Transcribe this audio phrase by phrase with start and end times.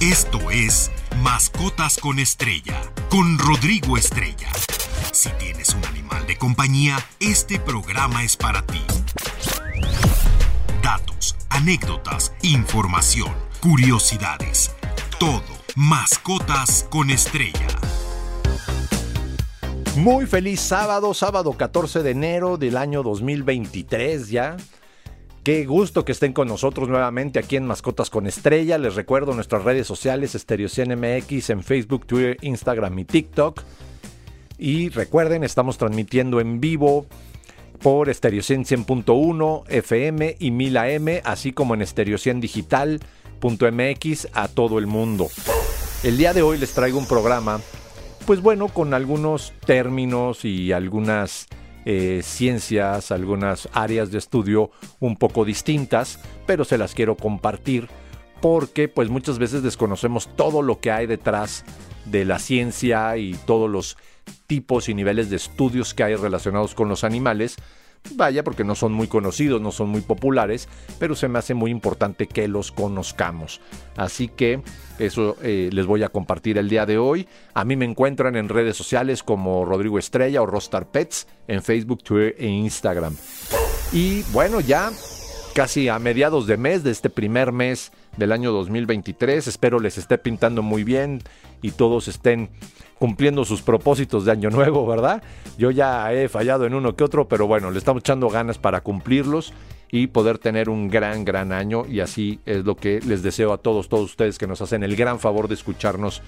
[0.00, 0.90] Esto es
[1.22, 4.50] Mascotas con Estrella, con Rodrigo Estrella.
[5.12, 8.82] Si tienes un animal de compañía, este programa es para ti.
[10.82, 14.72] Datos, anécdotas, información, curiosidades.
[15.20, 15.42] Todo.
[15.76, 17.66] Mascotas con Estrella.
[19.96, 24.56] Muy feliz sábado, sábado 14 de enero del año 2023 ya.
[25.44, 28.78] Qué gusto que estén con nosotros nuevamente aquí en Mascotas con Estrella.
[28.78, 33.60] Les recuerdo nuestras redes sociales, MX en Facebook, Twitter, Instagram y TikTok.
[34.56, 37.04] Y recuerden, estamos transmitiendo en vivo
[37.82, 45.28] por Estereocien 100.1 FM y 1000 AM, así como en estereociendigital.mx a todo el mundo.
[46.02, 47.60] El día de hoy les traigo un programa,
[48.26, 51.48] pues bueno, con algunos términos y algunas
[51.84, 54.70] eh, ciencias, algunas áreas de estudio
[55.00, 57.88] un poco distintas, pero se las quiero compartir
[58.40, 61.64] porque pues muchas veces desconocemos todo lo que hay detrás
[62.04, 63.96] de la ciencia y todos los
[64.46, 67.56] tipos y niveles de estudios que hay relacionados con los animales
[68.12, 71.70] Vaya, porque no son muy conocidos, no son muy populares, pero se me hace muy
[71.70, 73.60] importante que los conozcamos.
[73.96, 74.62] Así que
[74.98, 77.26] eso eh, les voy a compartir el día de hoy.
[77.54, 82.02] A mí me encuentran en redes sociales como Rodrigo Estrella o Rostar Pets en Facebook,
[82.02, 83.16] Twitter e Instagram.
[83.92, 84.92] Y bueno, ya
[85.54, 90.18] casi a mediados de mes, de este primer mes del año 2023, espero les esté
[90.18, 91.22] pintando muy bien
[91.62, 92.50] y todos estén
[92.98, 95.22] cumpliendo sus propósitos de año nuevo, ¿verdad?
[95.56, 98.80] Yo ya he fallado en uno que otro, pero bueno, le estamos echando ganas para
[98.80, 99.52] cumplirlos
[99.92, 103.58] y poder tener un gran, gran año y así es lo que les deseo a
[103.58, 106.20] todos, todos ustedes que nos hacen el gran favor de escucharnos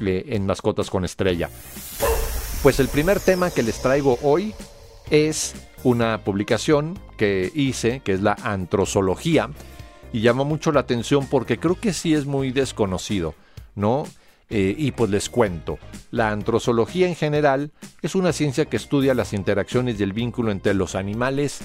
[0.00, 1.50] eh, en Mascotas con Estrella.
[2.62, 4.54] Pues el primer tema que les traigo hoy
[5.10, 9.48] es una publicación que hice, que es la antrozoología,
[10.12, 13.36] y llama mucho la atención porque creo que sí es muy desconocido,
[13.76, 14.08] ¿no?
[14.50, 15.78] Eh, y pues les cuento,
[16.10, 17.70] la antrozoología en general
[18.02, 21.60] es una ciencia que estudia las interacciones y el vínculo entre los animales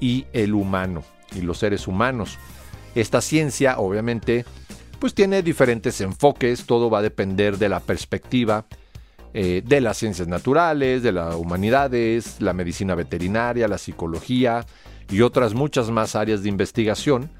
[0.00, 1.04] y el humano,
[1.36, 2.38] y los seres humanos.
[2.94, 4.46] Esta ciencia, obviamente,
[5.00, 8.64] pues tiene diferentes enfoques, todo va a depender de la perspectiva
[9.34, 14.64] eh, de las ciencias naturales, de las humanidades, la medicina veterinaria, la psicología
[15.10, 17.30] y otras muchas más áreas de investigación,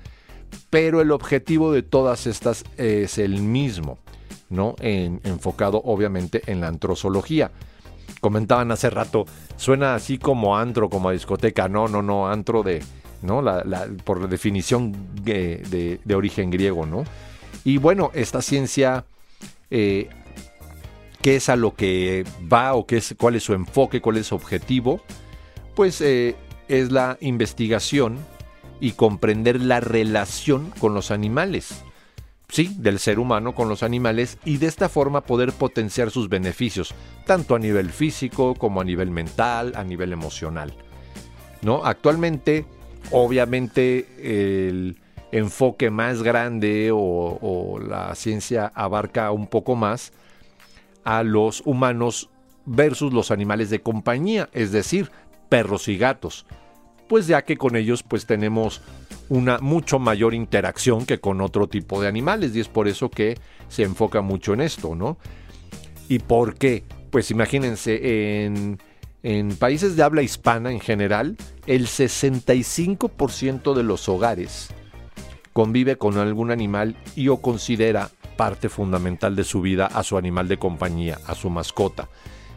[0.70, 3.98] pero el objetivo de todas estas es el mismo,
[4.50, 4.76] ¿no?
[4.80, 7.50] enfocado obviamente en la antrozoología.
[8.20, 9.26] Comentaban hace rato,
[9.56, 11.68] suena así como antro, como discoteca.
[11.68, 12.82] No, no, no, antro de,
[13.24, 13.42] ¿no?
[13.42, 17.04] La, por definición de, origen griego, ¿no?
[17.64, 19.06] Y bueno, esta ciencia,
[19.70, 20.08] eh,
[21.22, 24.28] ¿qué es a lo que va o qué es, cuál es su enfoque, cuál es
[24.28, 25.00] su objetivo?
[25.74, 26.36] Pues eh,
[26.68, 28.18] es la investigación
[28.80, 31.84] y comprender la relación con los animales
[32.54, 36.94] sí, del ser humano con los animales y de esta forma poder potenciar sus beneficios,
[37.26, 40.72] tanto a nivel físico como a nivel mental, a nivel emocional.
[41.62, 41.84] ¿No?
[41.84, 42.64] Actualmente,
[43.10, 44.98] obviamente, el
[45.32, 50.12] enfoque más grande o, o la ciencia abarca un poco más
[51.02, 52.30] a los humanos
[52.66, 55.10] versus los animales de compañía, es decir,
[55.48, 56.46] perros y gatos
[57.08, 58.82] pues ya que con ellos pues tenemos
[59.28, 63.38] una mucho mayor interacción que con otro tipo de animales y es por eso que
[63.68, 65.18] se enfoca mucho en esto, ¿no?
[66.08, 66.84] ¿Y por qué?
[67.10, 68.78] Pues imagínense, en,
[69.22, 74.68] en países de habla hispana en general, el 65% de los hogares
[75.52, 80.48] convive con algún animal y o considera parte fundamental de su vida a su animal
[80.48, 82.08] de compañía, a su mascota.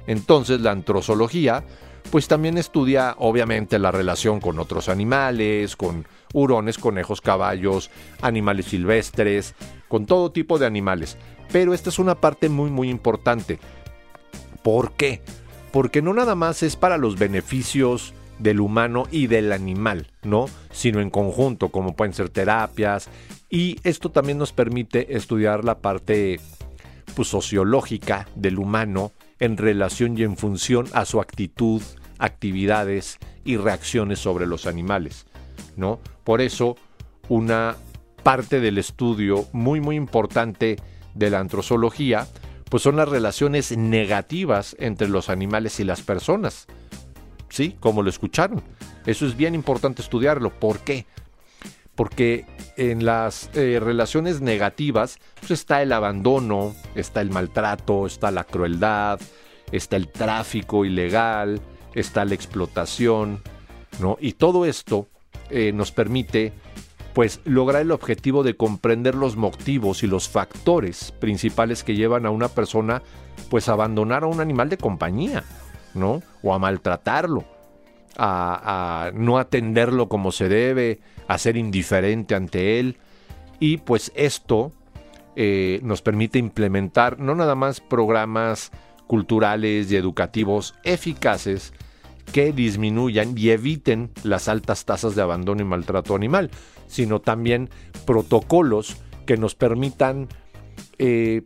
[0.08, 1.64] Entonces la antrozoología
[2.12, 7.90] pues también estudia obviamente la relación con otros animales, con hurones, conejos, caballos,
[8.22, 9.56] animales silvestres,
[9.88, 11.18] con todo tipo de animales.
[11.52, 13.60] Pero esta es una parte muy muy importante.
[14.64, 15.22] ¿Por qué?
[15.72, 20.48] Porque no nada más es para los beneficios del humano y del animal, ¿no?
[20.72, 23.10] Sino en conjunto, como pueden ser terapias.
[23.50, 26.40] Y esto también nos permite estudiar la parte
[27.16, 31.82] pues, sociológica del humano en relación y en función a su actitud,
[32.18, 35.26] actividades y reacciones sobre los animales,
[35.76, 36.00] ¿no?
[36.24, 36.76] Por eso,
[37.30, 37.76] una
[38.24, 40.78] parte del estudio muy muy importante
[41.14, 42.28] de la antrozoología,
[42.70, 46.68] pues son las relaciones negativas entre los animales y las personas.
[47.50, 48.62] Sí, como lo escucharon.
[49.06, 50.50] Eso es bien importante estudiarlo.
[50.52, 51.06] ¿Por qué?
[51.96, 52.46] Porque
[52.78, 59.20] en las eh, relaciones negativas pues está el abandono, está el maltrato, está la crueldad,
[59.72, 61.60] está el tráfico ilegal,
[61.94, 63.42] está la explotación,
[64.00, 64.18] ¿no?
[64.22, 65.08] Y todo esto
[65.50, 66.54] eh, nos permite
[67.14, 72.30] pues logra el objetivo de comprender los motivos y los factores principales que llevan a
[72.30, 73.02] una persona
[73.50, 75.44] pues a abandonar a un animal de compañía,
[75.96, 76.22] ¿no?
[76.44, 77.46] O a maltratarlo,
[78.16, 82.98] a, no atenderlo como se debe, a ser indiferente ante él.
[83.60, 84.72] Y pues esto
[85.36, 88.72] eh, nos permite implementar no nada más programas
[89.08, 91.74] culturales y educativos eficaces
[92.32, 96.52] que disminuyan y eviten las altas tasas de abandono y maltrato animal,
[96.88, 97.70] sino también
[98.06, 100.28] protocolos que nos permitan
[101.00, 101.44] eh,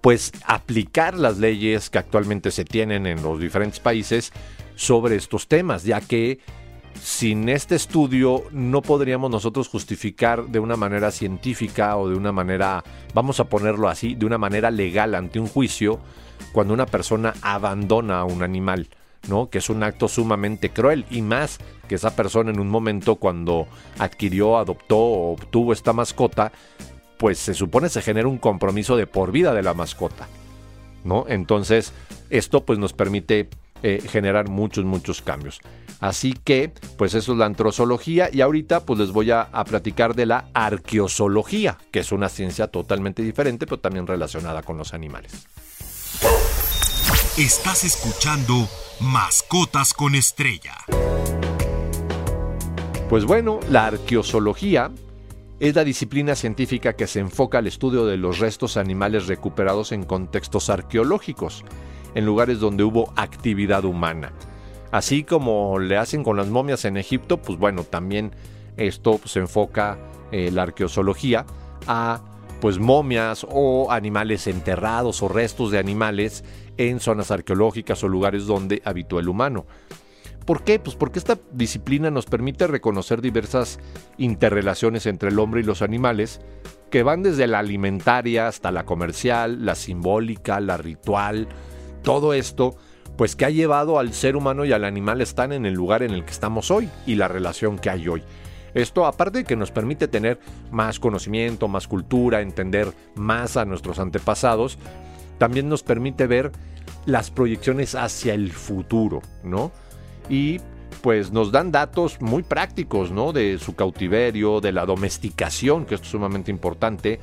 [0.00, 4.32] pues aplicar las leyes que actualmente se tienen en los diferentes países
[4.74, 6.40] sobre estos temas, ya que
[7.00, 12.84] sin este estudio no podríamos nosotros justificar de una manera científica o de una manera,
[13.12, 16.00] vamos a ponerlo así, de una manera legal ante un juicio
[16.52, 18.88] cuando una persona abandona a un animal,
[19.28, 19.50] ¿no?
[19.50, 23.66] Que es un acto sumamente cruel y más que esa persona en un momento cuando
[23.98, 26.52] adquirió, adoptó o obtuvo esta mascota,
[27.18, 30.28] pues se supone se genera un compromiso de por vida de la mascota,
[31.04, 31.26] ¿no?
[31.28, 31.92] Entonces,
[32.30, 33.48] esto pues nos permite
[33.86, 35.60] eh, generar muchos, muchos cambios.
[36.00, 40.14] Así que, pues eso es la antrozoología y ahorita pues les voy a, a platicar
[40.14, 45.46] de la arqueozoología, que es una ciencia totalmente diferente, pero también relacionada con los animales.
[47.36, 48.66] Estás escuchando
[49.00, 50.76] Mascotas con Estrella.
[53.10, 54.92] Pues bueno, la arqueozoología
[55.60, 60.04] es la disciplina científica que se enfoca al estudio de los restos animales recuperados en
[60.04, 61.64] contextos arqueológicos,
[62.14, 64.32] en lugares donde hubo actividad humana.
[64.90, 68.32] Así como le hacen con las momias en Egipto, pues bueno, también
[68.76, 69.98] esto se enfoca
[70.30, 71.46] eh, la arqueozoología
[71.86, 72.22] a
[72.60, 76.44] pues momias o animales enterrados o restos de animales
[76.76, 79.66] en zonas arqueológicas o lugares donde habitó el humano.
[80.46, 80.78] ¿Por qué?
[80.78, 83.80] Pues porque esta disciplina nos permite reconocer diversas
[84.18, 86.40] interrelaciones entre el hombre y los animales,
[86.90, 91.48] que van desde la alimentaria hasta la comercial, la simbólica, la ritual,
[92.04, 92.76] todo esto,
[93.16, 96.12] pues que ha llevado al ser humano y al animal están en el lugar en
[96.12, 98.22] el que estamos hoy y la relación que hay hoy.
[98.74, 100.38] Esto aparte de que nos permite tener
[100.70, 104.78] más conocimiento, más cultura, entender más a nuestros antepasados,
[105.38, 106.52] también nos permite ver
[107.06, 109.72] las proyecciones hacia el futuro, ¿no?
[110.28, 110.60] Y
[111.02, 113.32] pues nos dan datos muy prácticos, ¿no?
[113.32, 117.20] De su cautiverio, de la domesticación, que es sumamente importante,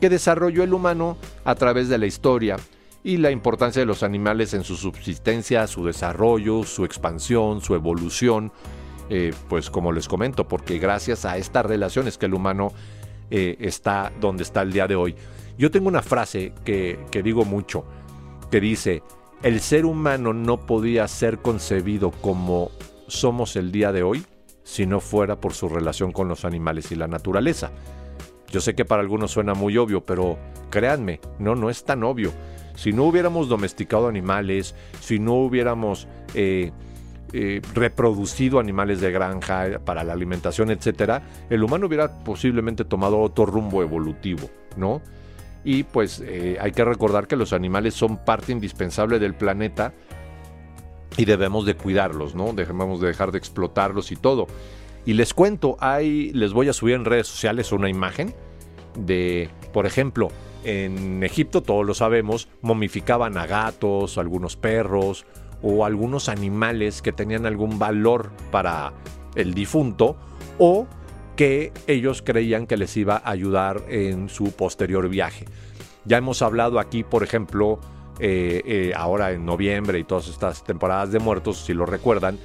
[0.00, 2.56] que desarrolló el humano a través de la historia
[3.06, 8.50] y la importancia de los animales en su subsistencia, su desarrollo, su expansión, su evolución,
[9.08, 12.72] eh, pues como les comento, porque gracias a estas relaciones que el humano
[13.30, 15.14] eh, está donde está el día de hoy.
[15.56, 17.84] Yo tengo una frase que, que digo mucho,
[18.50, 19.04] que dice,
[19.44, 22.72] el ser humano no podía ser concebido como
[23.06, 24.26] somos el día de hoy
[24.64, 27.70] si no fuera por su relación con los animales y la naturaleza.
[28.48, 30.36] Yo sé que para algunos suena muy obvio, pero
[30.70, 32.32] créanme, no, no es tan obvio.
[32.76, 36.70] Si no hubiéramos domesticado animales, si no hubiéramos eh,
[37.32, 43.46] eh, reproducido animales de granja para la alimentación, etc., el humano hubiera posiblemente tomado otro
[43.46, 45.02] rumbo evolutivo, ¿no?
[45.64, 49.92] Y pues eh, hay que recordar que los animales son parte indispensable del planeta
[51.16, 52.52] y debemos de cuidarlos, ¿no?
[52.52, 54.46] Debemos de dejar de explotarlos y todo.
[55.04, 58.34] Y les cuento, hay, les voy a subir en redes sociales una imagen
[58.96, 60.28] de, por ejemplo,
[60.66, 65.24] en Egipto, todos lo sabemos, momificaban a gatos, algunos perros
[65.62, 68.92] o algunos animales que tenían algún valor para
[69.36, 70.16] el difunto
[70.58, 70.86] o
[71.36, 75.44] que ellos creían que les iba a ayudar en su posterior viaje.
[76.04, 77.78] Ya hemos hablado aquí, por ejemplo,
[78.18, 82.38] eh, eh, ahora en noviembre y todas estas temporadas de muertos, si lo recuerdan,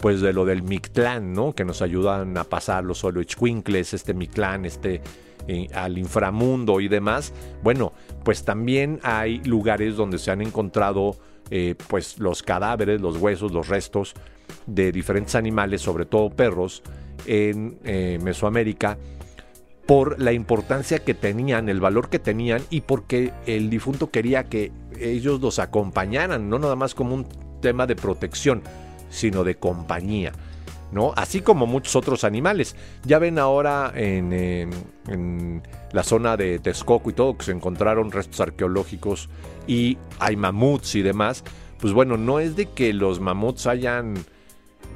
[0.00, 1.54] pues de lo del Mictlán, ¿no?
[1.54, 5.00] Que nos ayudan a pasar los Oloichquincles, este Mictlán, este
[5.46, 7.32] eh, al inframundo y demás.
[7.62, 7.92] Bueno,
[8.24, 11.16] pues también hay lugares donde se han encontrado
[11.86, 14.12] pues los cadáveres, los huesos, los restos
[14.66, 16.82] de diferentes animales, sobre todo perros,
[17.26, 18.98] en eh, Mesoamérica
[19.86, 24.70] por la importancia que tenían, el valor que tenían y porque el difunto quería que
[25.00, 27.26] ellos los acompañaran, no nada más como un
[27.62, 28.62] tema de protección,
[29.10, 30.32] sino de compañía.
[30.90, 31.12] ¿no?
[31.16, 32.76] Así como muchos otros animales.
[33.04, 35.62] Ya ven ahora en,
[35.92, 39.28] la zona de Texcoco y todo, que se encontraron restos arqueológicos
[39.66, 41.44] y hay mamuts y demás.
[41.80, 44.14] Pues bueno, no es de que los mamuts hayan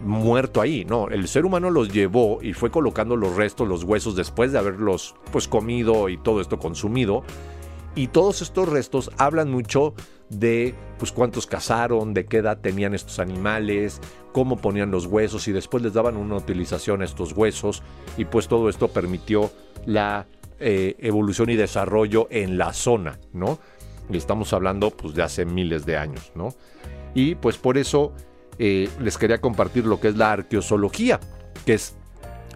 [0.05, 4.17] muerto ahí, no, el ser humano los llevó y fue colocando los restos, los huesos
[4.17, 7.23] después de haberlos pues comido y todo esto consumido
[7.95, 9.95] Y todos estos restos hablan mucho
[10.31, 14.01] de pues cuántos cazaron, de qué edad tenían estos animales,
[14.33, 17.83] cómo ponían los huesos y después les daban una utilización a estos huesos
[18.17, 19.51] y pues todo esto permitió
[19.85, 20.27] la
[20.59, 23.59] eh, evolución y desarrollo en la zona, ¿no?
[24.11, 26.55] Y estamos hablando pues de hace miles de años, ¿no?
[27.15, 28.13] Y pues por eso
[28.59, 31.21] eh, les quería compartir lo que es la arqueozoología,
[31.67, 31.95] que es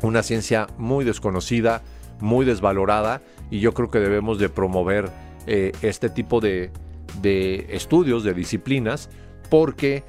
[0.02, 1.82] una ciencia muy desconocida,
[2.20, 5.10] muy desvalorada y yo creo que debemos de promover
[5.46, 6.70] eh, este tipo de,
[7.22, 9.10] de estudios, de disciplinas,
[9.50, 10.04] porque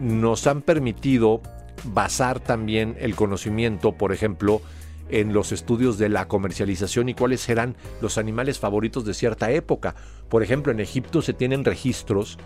[0.00, 1.40] nos han permitido
[1.84, 4.60] basar también el conocimiento, por ejemplo,
[5.08, 9.94] en los estudios de la comercialización y cuáles eran los animales favoritos de cierta época.
[10.28, 12.38] Por ejemplo, en Egipto se tienen registros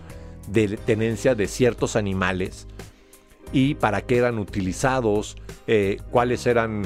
[0.49, 2.67] de tenencia de ciertos animales
[3.53, 6.83] y para qué eran utilizados, eh, cuáles eran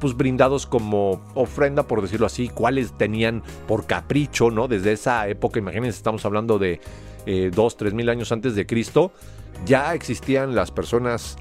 [0.00, 4.66] pues brindados como ofrenda, por decirlo así, cuáles tenían por capricho, ¿no?
[4.66, 6.80] Desde esa época, imagínense, estamos hablando de
[7.26, 9.12] eh, dos, tres mil años antes de Cristo,
[9.66, 11.36] ya existían las personas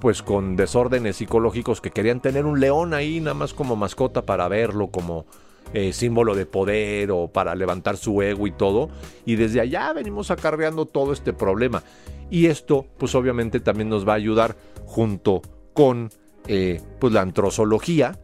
[0.00, 4.48] pues con desórdenes psicológicos que querían tener un león ahí nada más como mascota para
[4.48, 5.26] verlo como
[5.74, 8.90] eh, símbolo de poder o para levantar su ego y todo.
[9.24, 11.84] Y desde allá venimos acarreando todo este problema.
[12.30, 14.56] Y esto pues obviamente también nos va a ayudar
[14.86, 15.40] junto
[15.72, 16.10] con
[16.46, 18.18] eh, pues la antrozoología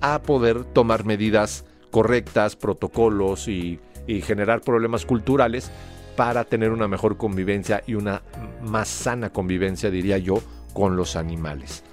[0.00, 3.80] a poder tomar medidas correctas, protocolos y,
[4.24, 5.70] generar problemas culturales
[6.16, 8.22] para tener una mejor convivencia y una
[8.60, 10.42] más sana convivencia, diría yo,
[10.74, 11.84] con los animales.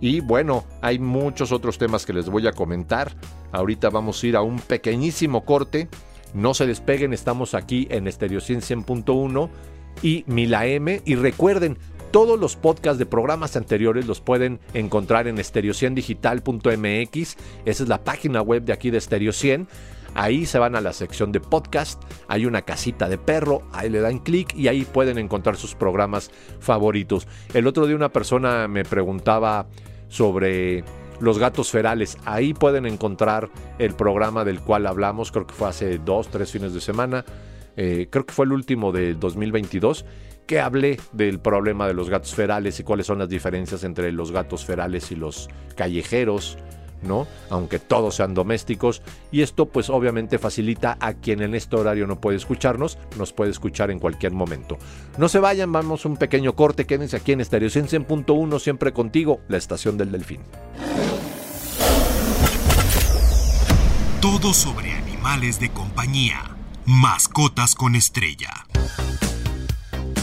[0.00, 3.12] Y bueno, hay muchos otros temas que les voy a comentar.
[3.50, 5.88] Ahorita vamos a ir a un pequeñísimo corte.
[6.34, 9.50] No se despeguen, estamos aquí en Estereo 100.1
[10.02, 11.02] y Mila M.
[11.04, 11.78] Y recuerden,
[12.10, 17.36] todos los podcasts de programas anteriores los pueden encontrar en estereociendigital.mx.
[17.64, 19.68] Esa es la página web de aquí de Estereo 100.
[20.14, 24.00] Ahí se van a la sección de podcast, hay una casita de perro, ahí le
[24.00, 27.28] dan clic y ahí pueden encontrar sus programas favoritos.
[27.54, 29.68] El otro día una persona me preguntaba
[30.08, 30.82] sobre
[31.20, 32.18] los gatos ferales.
[32.24, 36.74] Ahí pueden encontrar el programa del cual hablamos, creo que fue hace dos, tres fines
[36.74, 37.24] de semana.
[37.76, 40.04] Eh, creo que fue el último de 2022,
[40.46, 44.32] que hablé del problema de los gatos ferales y cuáles son las diferencias entre los
[44.32, 46.58] gatos ferales y los callejeros.
[47.02, 47.26] ¿no?
[47.48, 49.02] Aunque todos sean domésticos.
[49.32, 53.50] Y esto pues obviamente facilita a quien en este horario no puede escucharnos, nos puede
[53.50, 54.78] escuchar en cualquier momento.
[55.16, 59.56] No se vayan, vamos un pequeño corte, quédense aquí en Stereo 100.1, siempre contigo, la
[59.56, 60.40] estación del delfín.
[64.20, 66.56] Todo sobre animales de compañía.
[66.84, 68.66] Mascotas con estrella.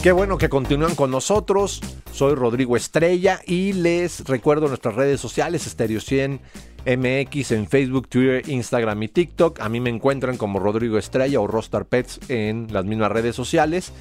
[0.04, 1.82] Qué bueno que continúan con nosotros.
[2.12, 6.40] Soy Rodrigo Estrella y les recuerdo nuestras redes sociales, Stereo 100
[6.86, 9.60] MX en Facebook, Twitter, Instagram y TikTok.
[9.60, 13.92] A mí me encuentran como Rodrigo Estrella o Rostar Pets en las mismas redes sociales.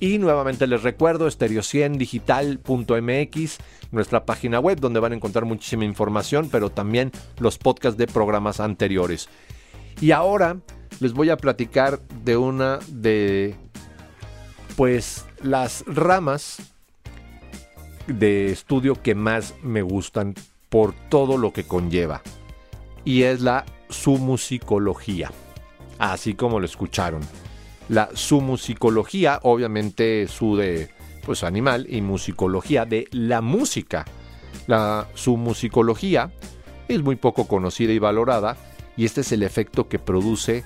[0.00, 3.58] Y nuevamente les recuerdo stereo100digital.mx,
[3.92, 8.60] nuestra página web donde van a encontrar muchísima información, pero también los podcasts de programas
[8.60, 9.28] anteriores.
[10.00, 10.56] Y ahora
[11.00, 13.56] les voy a platicar de una de
[14.76, 16.56] pues las ramas
[18.06, 20.34] de estudio que más me gustan
[20.70, 22.22] por todo lo que conlleva.
[23.04, 25.30] Y es la sumusicología.
[25.98, 27.20] Así como lo escucharon.
[27.90, 30.88] La sumusicología, obviamente su de
[31.26, 34.06] pues animal y musicología de la música.
[34.66, 36.32] La sumusicología
[36.88, 38.56] es muy poco conocida y valorada
[38.96, 40.64] y este es el efecto que produce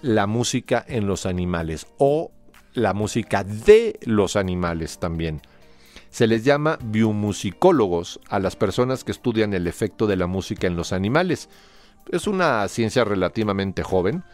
[0.00, 2.30] la música en los animales o
[2.74, 5.42] la música de los animales también.
[6.10, 10.76] Se les llama biomusicólogos a las personas que estudian el efecto de la música en
[10.76, 11.48] los animales.
[12.10, 14.24] Es una ciencia relativamente joven,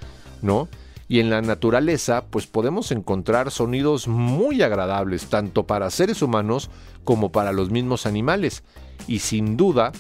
[0.40, 0.69] ¿no?
[1.09, 6.71] Y en la naturaleza, pues podemos encontrar sonidos muy agradables, tanto para seres humanos
[7.05, 8.64] como para los mismos animales.
[9.07, 9.93] Y sin duda,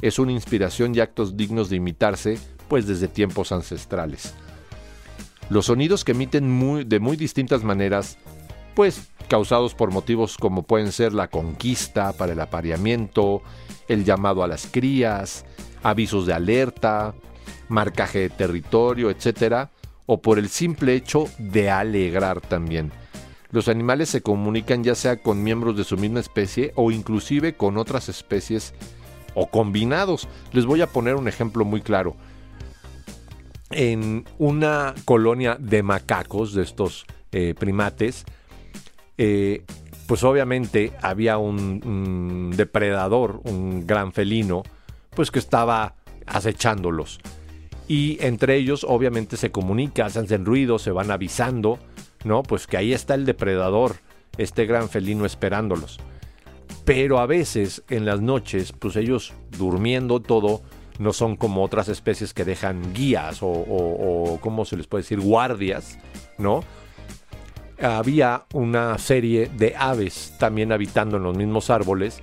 [0.00, 4.34] es una inspiración y actos dignos de imitarse, pues desde tiempos ancestrales.
[5.50, 8.18] Los sonidos que emiten de muy distintas maneras,
[8.74, 13.42] pues causados por motivos como pueden ser la conquista para el apareamiento,
[13.88, 15.44] el llamado a las crías,
[15.82, 17.14] avisos de alerta,
[17.68, 19.68] marcaje de territorio, etc.,
[20.06, 22.92] o por el simple hecho de alegrar también.
[23.50, 27.78] Los animales se comunican ya sea con miembros de su misma especie o inclusive con
[27.78, 28.74] otras especies
[29.34, 30.28] o combinados.
[30.52, 32.16] Les voy a poner un ejemplo muy claro.
[33.70, 38.24] En una colonia de macacos, de estos eh, primates,
[39.18, 39.64] eh,
[40.06, 44.62] pues obviamente había un, depredador, un gran felino,
[45.10, 45.94] pues que estaba
[46.26, 47.20] acechándolos.
[47.86, 51.78] y entre ellos obviamente se comunican, se hacen ruido, se van avisando,
[52.24, 52.42] ¿no?
[52.42, 53.96] Pues que ahí está el depredador,
[54.38, 55.98] este gran felino esperándolos.
[56.84, 60.62] Pero a veces en las noches, pues ellos durmiendo todo,
[60.98, 65.20] no son como otras especies que dejan guías o, o, ¿cómo se les puede decir?
[65.20, 65.98] Guardias,
[66.38, 66.62] ¿no?
[67.80, 72.22] Había una serie de aves también habitando en los mismos árboles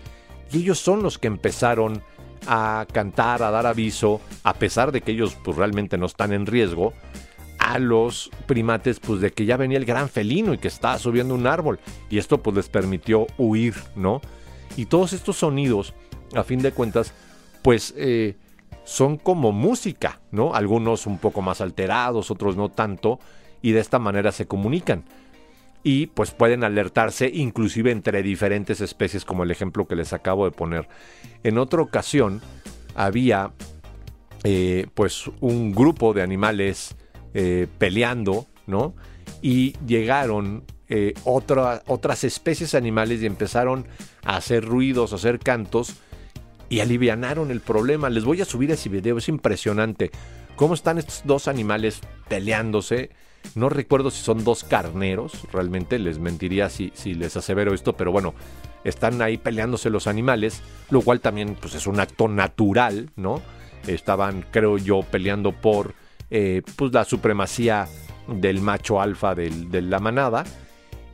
[0.52, 2.02] y ellos son los que empezaron
[2.48, 6.46] a cantar, a dar aviso, a pesar de que ellos pues realmente no están en
[6.46, 6.94] riesgo,
[7.60, 11.36] a los primates pues de que ya venía el gran felino y que estaba subiendo
[11.36, 14.22] un árbol y esto pues les permitió huir, ¿no?
[14.78, 15.94] Y todos estos sonidos,
[16.34, 17.14] a fin de cuentas,
[17.62, 18.36] pues eh,
[18.84, 20.54] son como música, ¿no?
[20.54, 23.20] Algunos un poco más alterados, otros no tanto,
[23.62, 25.04] y de esta manera se comunican.
[25.84, 30.52] Y pues pueden alertarse inclusive entre diferentes especies, como el ejemplo que les acabo de
[30.52, 30.88] poner.
[31.44, 32.42] En otra ocasión
[32.96, 33.52] había
[34.44, 36.96] eh, pues un grupo de animales
[37.34, 38.94] eh, peleando, ¿no?
[39.42, 43.88] Y llegaron eh, otras especies animales y empezaron
[44.24, 45.96] a hacer ruidos, a hacer cantos
[46.72, 48.10] y alivianaron el problema.
[48.10, 50.10] Les voy a subir ese video, es impresionante.
[50.56, 52.00] ¿Cómo están estos dos animales
[52.30, 53.10] peleándose?
[53.56, 58.34] No recuerdo si son dos carneros, realmente les mentiría si, les asevero esto, pero bueno,
[58.86, 63.42] están ahí peleándose los animales, lo cual también pues, es un acto natural, ¿no?
[63.86, 65.94] Estaban, creo yo, peleando por
[66.30, 67.90] eh, pues, la supremacía
[68.30, 70.46] del macho alfa de la manada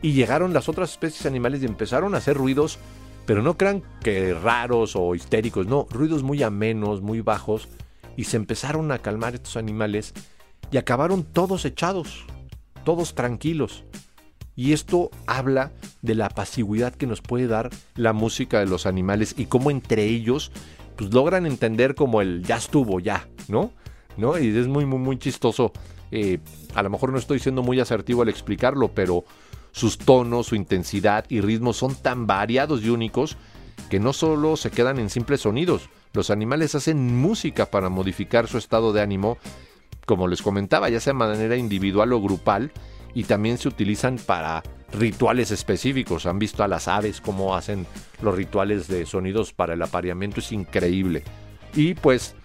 [0.03, 2.77] y llegaron las otras especies animales y empezaron a hacer ruidos,
[3.27, 7.67] pero no crean que raros o histéricos, no, ruidos muy amenos, muy bajos,
[8.15, 10.13] y se empezaron a calmar estos animales
[10.71, 12.25] y acabaron todos echados,
[12.85, 13.83] todos tranquilos.
[14.55, 19.35] Y esto habla de la pasividad que nos puede dar la música de los animales
[19.37, 20.51] y cómo entre ellos
[20.95, 23.71] pues logran entender como el ya estuvo, ya, ¿no?
[24.15, 24.39] ¿No?
[24.39, 25.73] Y es muy, muy, muy chistoso.
[26.11, 26.39] Eh,
[26.73, 29.25] a lo mejor no estoy siendo muy asertivo al explicarlo, pero
[29.77, 33.37] sus tonos, su intensidad y ritmo son tan variados y únicos
[33.91, 38.57] que no solo se quedan en simples sonidos, los animales hacen música para modificar su
[38.57, 39.37] estado de ánimo,
[40.07, 42.71] como les comentaba, ya sea de manera individual o grupal,
[43.13, 44.63] y también se utilizan para
[44.93, 46.25] rituales específicos.
[46.25, 47.85] Han visto a las aves cómo hacen
[48.21, 51.23] los rituales de sonidos para el apareamiento, es increíble.
[51.75, 52.35] Y pues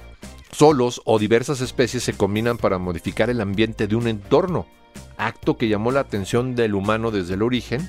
[0.53, 4.67] solos o diversas especies se combinan para modificar el ambiente de un entorno
[5.17, 7.89] acto que llamó la atención del humano desde el origen,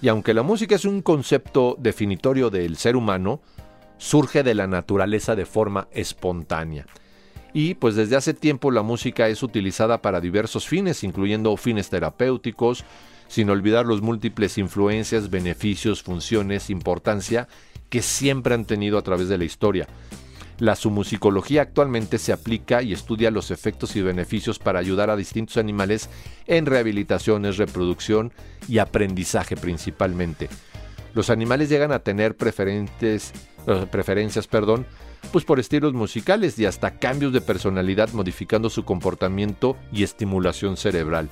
[0.00, 3.40] y aunque la música es un concepto definitorio del ser humano,
[3.98, 6.86] surge de la naturaleza de forma espontánea.
[7.52, 12.84] Y pues desde hace tiempo la música es utilizada para diversos fines, incluyendo fines terapéuticos,
[13.28, 17.48] sin olvidar los múltiples influencias, beneficios, funciones, importancia
[17.88, 19.88] que siempre han tenido a través de la historia.
[20.58, 25.58] La sumusicología actualmente se aplica y estudia los efectos y beneficios para ayudar a distintos
[25.58, 26.08] animales
[26.46, 28.32] en rehabilitaciones, reproducción
[28.66, 30.48] y aprendizaje principalmente.
[31.14, 33.32] Los animales llegan a tener preferentes,
[33.66, 34.86] eh, preferencias perdón,
[35.30, 41.28] pues por estilos musicales y hasta cambios de personalidad modificando su comportamiento y estimulación cerebral.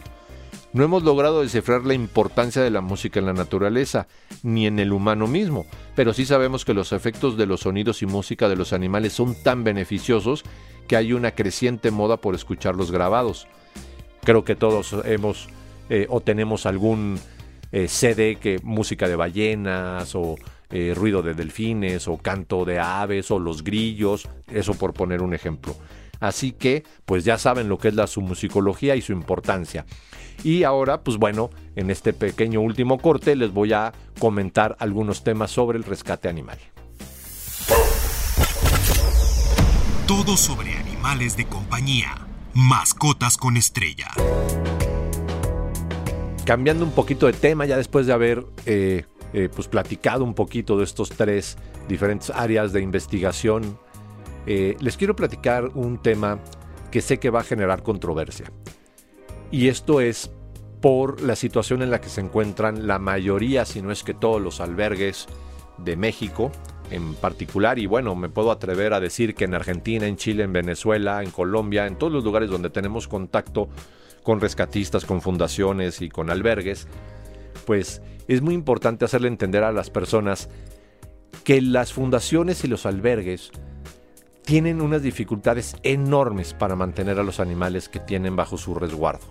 [0.75, 4.09] No hemos logrado descifrar la importancia de la música en la naturaleza,
[4.43, 8.07] ni en el humano mismo, pero sí sabemos que los efectos de los sonidos y
[8.07, 10.43] música de los animales son tan beneficiosos
[10.89, 13.47] que hay una creciente moda por escucharlos grabados.
[14.25, 15.49] Creo que todos hemos
[15.91, 17.21] eh, o tenemos algún
[17.71, 20.35] eh, CD que música de ballenas o
[20.71, 25.35] eh, ruido de delfines o canto de aves o los grillos, eso por poner un
[25.35, 25.77] ejemplo.
[26.25, 29.85] Así que, pues ya saben lo que es la su musicología y su importancia.
[30.43, 35.51] Y ahora, pues bueno, en este pequeño último corte les voy a comentar algunos temas
[35.51, 36.59] sobre el rescate animal.
[40.07, 42.27] Todo sobre animales de compañía.
[42.55, 44.09] Mascotas con estrella.
[46.47, 50.79] Cambiando un poquito de tema, ya después de haber eh, eh, pues platicado un poquito
[50.79, 53.79] de estos tres diferentes áreas de investigación,
[54.47, 56.39] eh, les quiero platicar un tema
[56.91, 58.51] que sé que va a generar controversia.
[59.51, 60.31] Y esto es
[60.81, 64.41] por la situación en la que se encuentran la mayoría, si no es que todos
[64.41, 65.27] los albergues
[65.79, 66.53] de México
[66.91, 67.79] en particular.
[67.79, 71.31] Y bueno, me puedo atrever a decir que en Argentina, en Chile, en Venezuela, en
[71.31, 73.69] Colombia, en todos los lugares donde tenemos contacto
[74.23, 76.87] con rescatistas, con fundaciones y con albergues,
[77.67, 80.49] pues es muy importante hacerle entender a las personas
[81.45, 83.51] que las fundaciones y los albergues
[84.45, 89.27] tienen unas dificultades enormes para mantener a los animales que tienen bajo su resguardo.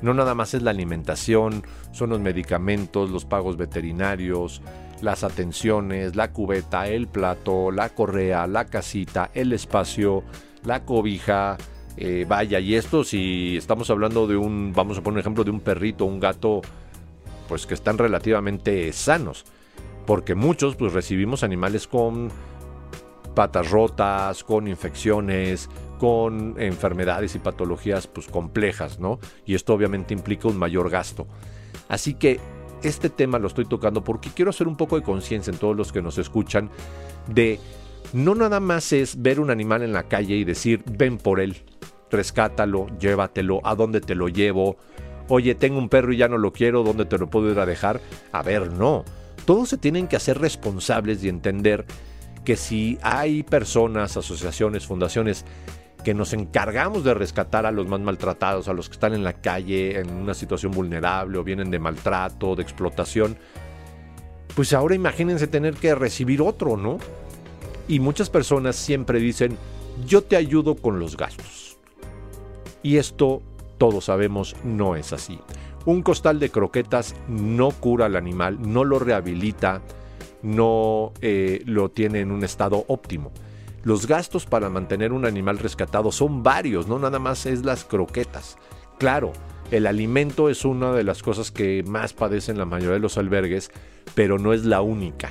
[0.00, 4.62] No nada más es la alimentación, son los medicamentos, los pagos veterinarios,
[5.00, 10.22] las atenciones, la cubeta, el plato, la correa, la casita, el espacio,
[10.62, 11.56] la cobija,
[11.96, 15.50] eh, vaya, y esto si estamos hablando de un, vamos a poner un ejemplo de
[15.50, 16.60] un perrito, un gato,
[17.48, 19.44] pues que están relativamente sanos,
[20.06, 22.30] porque muchos pues recibimos animales con
[23.34, 25.68] patas rotas, con infecciones,
[25.98, 29.18] con enfermedades y patologías pues complejas, ¿no?
[29.46, 31.26] Y esto obviamente implica un mayor gasto.
[31.88, 32.40] Así que
[32.82, 35.92] este tema lo estoy tocando porque quiero hacer un poco de conciencia en todos los
[35.92, 36.70] que nos escuchan
[37.28, 37.58] de
[38.12, 41.56] no nada más es ver un animal en la calle y decir, ven por él,
[42.10, 44.76] rescátalo, llévatelo, a dónde te lo llevo,
[45.28, 47.66] oye, tengo un perro y ya no lo quiero, ¿dónde te lo puedo ir a
[47.66, 48.00] dejar?
[48.32, 49.04] A ver, no.
[49.46, 51.86] Todos se tienen que hacer responsables y entender
[52.44, 55.44] que si hay personas, asociaciones, fundaciones
[56.04, 59.32] que nos encargamos de rescatar a los más maltratados, a los que están en la
[59.32, 63.38] calle en una situación vulnerable o vienen de maltrato, de explotación,
[64.54, 66.98] pues ahora imagínense tener que recibir otro, ¿no?
[67.88, 69.56] Y muchas personas siempre dicen,
[70.06, 71.78] yo te ayudo con los gastos.
[72.82, 73.42] Y esto,
[73.78, 75.40] todos sabemos, no es así.
[75.86, 79.82] Un costal de croquetas no cura al animal, no lo rehabilita,
[80.44, 83.32] no eh, lo tiene en un estado óptimo.
[83.82, 88.56] Los gastos para mantener un animal rescatado son varios, no nada más es las croquetas.
[88.98, 89.32] Claro,
[89.70, 93.70] el alimento es una de las cosas que más padecen la mayoría de los albergues,
[94.14, 95.30] pero no es la única,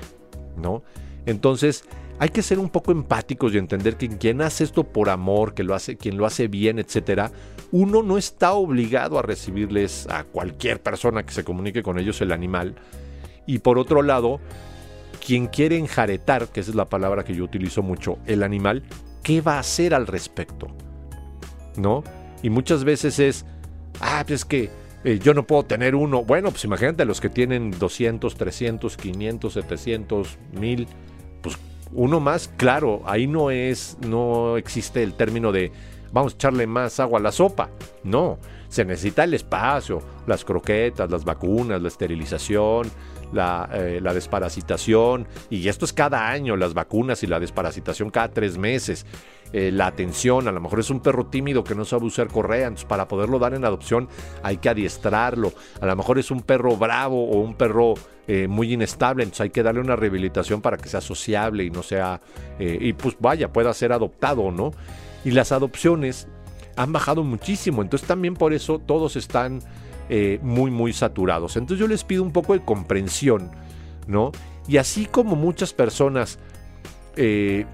[0.58, 0.84] ¿no?
[1.26, 1.86] Entonces,
[2.20, 5.64] hay que ser un poco empáticos y entender que quien hace esto por amor, que
[5.64, 7.32] lo hace, quien lo hace bien, etcétera,
[7.72, 12.32] uno no está obligado a recibirles a cualquier persona que se comunique con ellos el
[12.32, 12.76] animal.
[13.46, 14.40] Y por otro lado,
[15.24, 18.84] quien quiere enjaretar, que esa es la palabra que yo utilizo mucho, el animal,
[19.24, 20.68] ¿qué va a hacer al respecto?
[21.78, 22.04] ¿No?
[22.42, 23.46] Y muchas veces es,
[24.02, 24.70] ah, pues es que
[25.06, 26.24] eh, yo no puedo tener uno.
[26.24, 30.88] Bueno, pues imagínate los que tienen 200, 300, 500, 700, 1000,
[31.42, 31.58] pues
[31.94, 35.72] uno más, claro, ahí no es, no existe el término de
[36.12, 37.70] vamos a echarle más agua a la sopa.
[38.04, 42.92] No, se necesita el espacio, las croquetas, las vacunas, la esterilización,
[43.34, 48.58] eh, la, desparasitación, y esto es cada año, las vacunas y la desparasitación cada tres
[48.58, 49.06] meses.
[49.52, 52.68] Eh, la atención, a lo mejor es un perro tímido que no sabe usar correa,
[52.68, 54.08] entonces para poderlo dar en adopción
[54.42, 55.54] hay que adiestrarlo.
[55.80, 57.94] A lo mejor es un perro bravo o un perro
[58.28, 61.84] eh, muy inestable, entonces hay que darle una rehabilitación para que sea sociable y no
[61.84, 62.22] sea,
[62.60, 64.72] y pues vaya, pueda ser adoptado, ¿no?
[65.24, 66.28] Y las adopciones
[66.76, 69.60] han bajado muchísimo, entonces también por eso todos están
[70.10, 71.56] eh, muy, muy saturados.
[71.58, 73.52] Entonces yo les pido un poco de comprensión,
[74.08, 74.32] ¿no?
[74.68, 76.40] Y así como muchas personas
[77.16, 77.66] eh,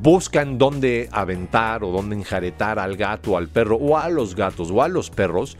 [0.00, 4.82] buscan dónde aventar o dónde enjaretar al gato, al perro, o a los gatos, o
[4.82, 5.56] a los perros,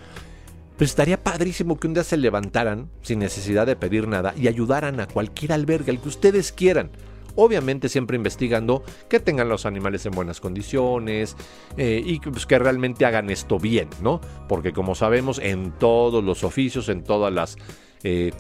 [0.77, 5.01] pues estaría padrísimo que un día se levantaran sin necesidad de pedir nada y ayudaran
[5.01, 6.91] a cualquier albergue, al que ustedes quieran.
[7.40, 11.37] Obviamente siempre investigando que tengan los animales en buenas condiciones
[11.77, 14.20] eh, y pues, que realmente hagan esto bien, ¿no?
[14.48, 17.57] Porque como sabemos, en todos los oficios, en todas las...
[18.03, 18.33] Eh,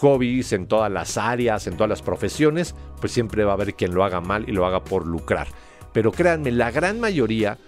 [0.00, 3.94] hobbies, en todas las áreas, en todas las profesiones, pues siempre va a haber quien
[3.94, 5.46] lo haga mal y lo haga por lucrar.
[5.92, 7.58] Pero créanme, la gran mayoría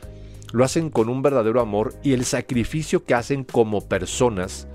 [0.53, 4.67] lo hacen con un verdadero amor y el sacrificio que hacen como personas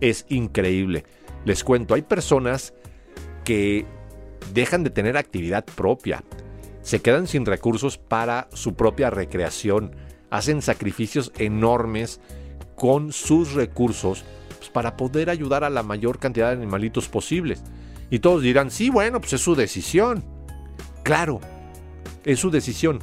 [0.00, 1.04] es increíble.
[1.44, 2.74] Les cuento, hay personas
[3.44, 3.86] que
[4.52, 6.22] dejan de tener actividad propia,
[6.82, 9.94] se quedan sin recursos para su propia recreación,
[10.30, 12.20] hacen sacrificios enormes
[12.74, 14.24] con sus recursos
[14.58, 17.62] pues, para poder ayudar a la mayor cantidad de animalitos posibles.
[18.10, 20.24] Y todos dirán, sí, bueno, pues es su decisión.
[21.02, 21.40] Claro,
[22.24, 22.98] es su decisión,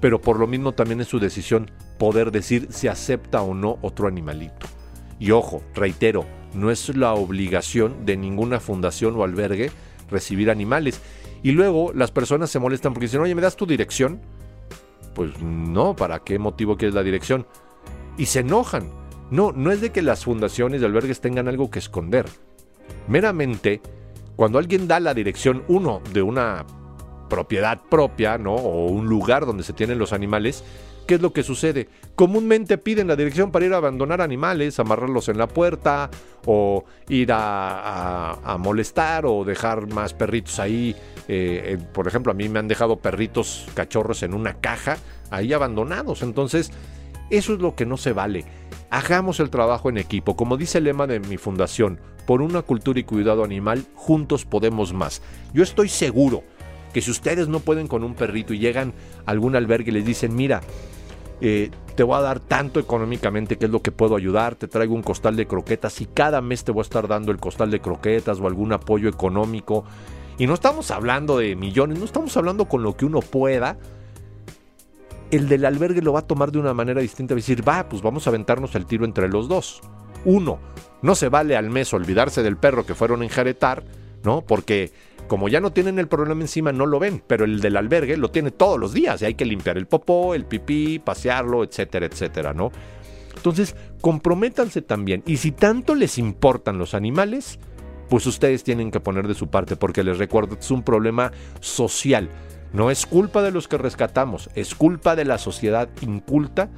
[0.00, 4.08] pero por lo mismo también es su decisión poder decir si acepta o no otro
[4.08, 4.66] animalito.
[5.18, 9.70] Y ojo, reitero, no es la obligación de ninguna fundación o albergue
[10.10, 11.00] recibir animales.
[11.42, 14.20] Y luego las personas se molestan porque dicen, oye, ¿me das tu dirección?
[15.14, 17.46] Pues no, ¿para qué motivo quieres la dirección?
[18.16, 18.90] Y se enojan.
[19.30, 22.26] No, no es de que las fundaciones de albergues tengan algo que esconder.
[23.08, 23.80] Meramente,
[24.36, 26.66] cuando alguien da la dirección, uno, de una
[27.28, 28.54] propiedad propia, ¿no?
[28.54, 30.64] O un lugar donde se tienen los animales,
[31.10, 31.88] ¿qué es lo que sucede?
[32.14, 36.08] Comúnmente piden la dirección para ir a abandonar animales, amarrarlos en la puerta
[36.46, 40.94] o ir a, molestar o dejar más perritos ahí.
[41.26, 44.98] Eh, por ejemplo, a mí me han dejado perritos cachorros en una caja
[45.32, 46.22] ahí abandonados.
[46.22, 46.70] Entonces,
[47.28, 48.44] eso es lo que no se vale.
[48.90, 50.36] Hagamos el trabajo en equipo.
[50.36, 54.92] Como dice el lema de mi fundación, por una cultura y cuidado animal, juntos podemos
[54.92, 55.22] más.
[55.52, 56.44] Yo estoy seguro
[56.92, 58.92] que si ustedes no pueden con un perrito y llegan
[59.26, 60.60] a algún albergue y les dicen, mira,
[61.40, 64.94] eh, te voy a dar tanto económicamente que es lo que puedo ayudar, te traigo
[64.94, 67.80] un costal de croquetas y cada mes te voy a estar dando el costal de
[67.80, 69.84] croquetas o algún apoyo económico.
[70.38, 73.76] Y no estamos hablando de millones, no estamos hablando con lo que uno pueda.
[75.30, 78.02] el del albergue lo va a tomar de una manera distinta, a decir, va, pues
[78.02, 79.80] vamos a aventarnos el tiro entre los dos.
[80.24, 80.58] Uno,
[81.02, 83.84] no se vale al mes olvidarse del perro que fueron a enjaretar,
[84.22, 84.42] ¿no?
[84.42, 84.92] Porque
[85.28, 88.30] como ya no tienen el problema encima, no lo ven, pero el del albergue lo
[88.30, 92.52] tiene todos los días y hay que limpiar el popó, el pipí, pasearlo, etcétera, etcétera,
[92.52, 92.72] ¿no?
[93.36, 95.22] Entonces, comprométanse también.
[95.26, 97.58] Y si tanto les importan los animales,
[98.08, 101.30] pues ustedes tienen que poner de su parte, porque les recuerdo, es un problema
[101.60, 102.28] social.
[102.72, 106.70] No es culpa de los que rescatamos, es culpa de la sociedad inculta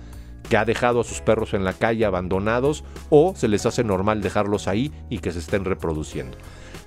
[0.48, 4.20] que ha dejado a sus perros en la calle abandonados o se les hace normal
[4.20, 6.37] dejarlos ahí y que se estén reproduciendo.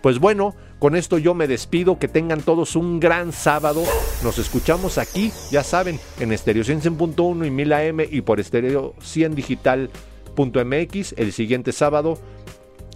[0.06, 3.84] Pues bueno, con esto yo me despido, que tengan todos un gran sábado.
[4.22, 9.34] Nos escuchamos aquí, ya saben, en Estereo 100.1 y 1000 AM y por Estereo 100
[9.34, 12.20] Digital.mx el siguiente sábado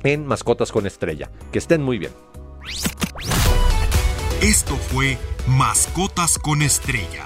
[0.03, 1.31] en Mascotas con Estrella.
[1.51, 2.11] Que estén muy bien.
[4.43, 5.17] Esto fue
[5.47, 7.25] Mascotas con Estrella.